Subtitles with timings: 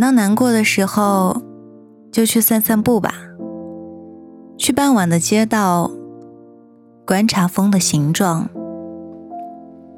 [0.00, 1.40] 到难过的时候，
[2.12, 3.14] 就去散散步吧。
[4.58, 5.90] 去傍晚的街道，
[7.06, 8.48] 观察风的形状；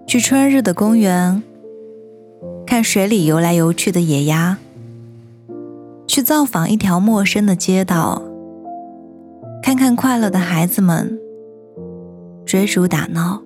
[0.07, 1.43] 去春日的公园，
[2.67, 4.57] 看水里游来游去的野鸭；
[6.07, 8.23] 去造访一条陌生的街道，
[9.63, 11.19] 看看快乐的孩子们
[12.45, 13.41] 追逐打闹；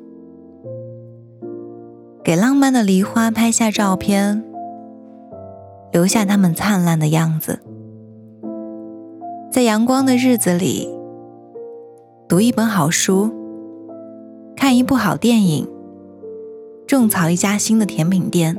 [2.24, 4.44] 给浪漫的梨花拍下照片。
[5.92, 7.58] 留下他们灿烂的样子，
[9.50, 10.88] 在阳光的日子里，
[12.26, 13.30] 读一本好书，
[14.56, 15.68] 看一部好电影，
[16.86, 18.58] 种草一家新的甜品店，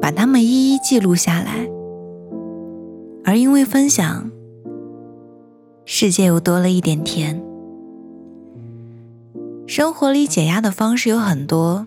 [0.00, 1.68] 把它们一一记录下来。
[3.24, 4.30] 而因为分享，
[5.84, 7.42] 世界又多了一点甜。
[9.66, 11.84] 生活里解压的方式有很多，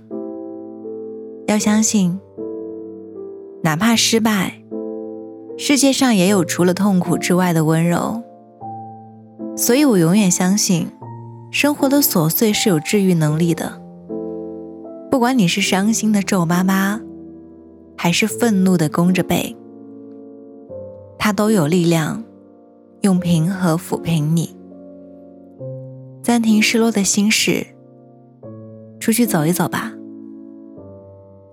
[1.48, 2.20] 要相信。
[3.64, 4.60] 哪怕失败，
[5.56, 8.24] 世界上也有除了痛苦之外的温柔。
[9.56, 10.88] 所以我永远相信，
[11.52, 13.80] 生活的琐碎是有治愈能力的。
[15.12, 17.00] 不管你是伤心的皱巴巴，
[17.96, 19.56] 还是愤怒的弓着背，
[21.20, 22.24] 它都有力量
[23.02, 24.56] 用平和抚平你。
[26.24, 27.68] 暂停失落的心事，
[29.00, 29.94] 出去走一走吧。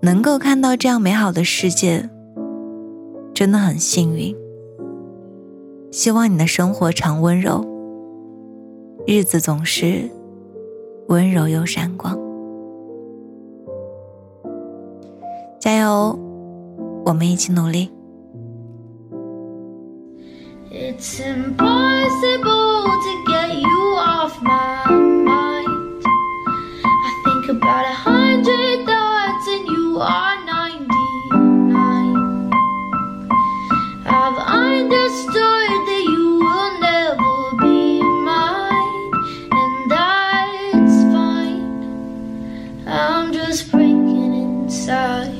[0.01, 2.09] 能够看到这样美好的世界，
[3.33, 4.33] 真的很幸运。
[5.91, 7.65] 希望你的生活常温柔，
[9.05, 10.09] 日子总是
[11.09, 12.17] 温柔又闪光。
[15.59, 16.17] 加油，
[17.05, 17.89] 我们一起努力。
[30.01, 30.49] are 99
[34.05, 34.37] I've
[34.71, 39.11] understood that you will never be mine
[39.51, 45.35] And that's fine I'm just breaking inside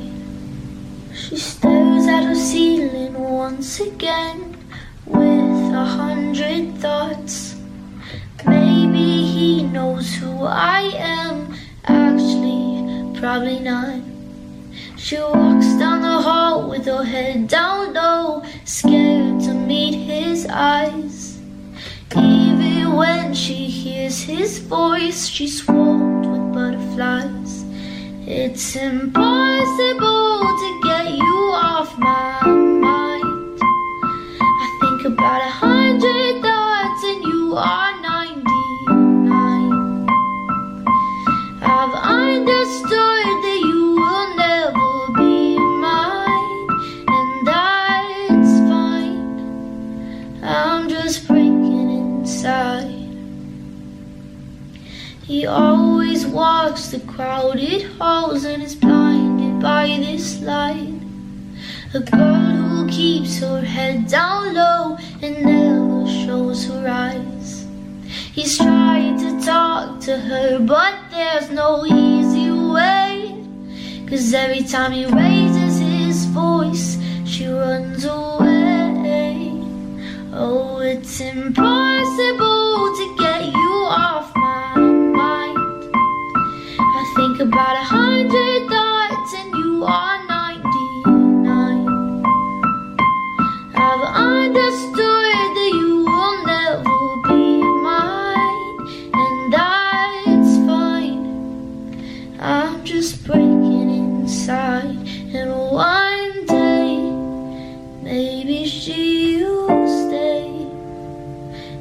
[1.14, 4.58] She stares at her ceiling once again
[5.06, 7.56] With a hundred thoughts
[8.46, 11.54] Maybe he knows who I am
[11.86, 14.09] Actually, probably not.
[14.98, 21.40] She walks down the hall with her head down low, scared to meet his eyes.
[22.16, 27.64] Even when she hears his voice, she's swarmed with butterflies.
[28.28, 33.60] It's impossible to get you off my mind.
[33.62, 37.89] I think about a hundred thoughts, and you are.
[55.30, 60.92] He always walks the crowded halls and is blinded by this light.
[61.94, 67.68] A girl who keeps her head down low and never shows her eyes.
[68.34, 73.14] He's tried to talk to her, but there's no easy way.
[74.10, 76.98] Cause every time he raises his voice,
[77.28, 79.52] she runs away.
[80.34, 82.49] Oh, it's impossible.
[102.42, 104.98] I'm just breaking inside
[105.38, 107.00] And one day
[108.02, 109.68] Maybe she'll
[110.02, 110.50] stay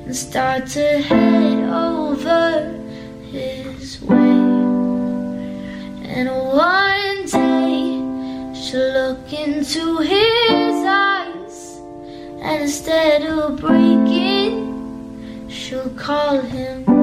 [0.05, 2.75] And start to head over
[3.31, 4.33] his way
[6.13, 10.38] And one day She'll look into his
[12.43, 16.98] and instead of breaking, she'll call him.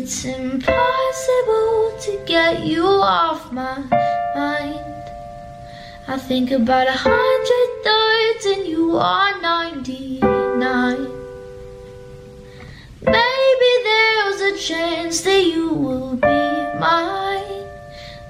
[0.00, 3.78] It's impossible to get you off my
[4.32, 4.86] mind.
[6.06, 11.08] I think about a hundred thoughts and you are 99.
[13.02, 16.44] Maybe there's a chance that you will be
[16.78, 17.66] mine.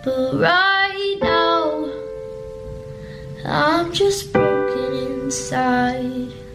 [0.05, 1.91] But right now,
[3.45, 6.48] I'm just broken inside.